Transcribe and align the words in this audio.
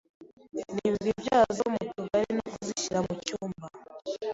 n’ibigwi 0.75 1.11
byazo 1.21 1.61
mu 1.73 1.79
Tugari 1.93 2.31
no 2.37 2.43
kuzishyira 2.51 2.99
mu 3.05 3.13
cyumba 3.25 3.67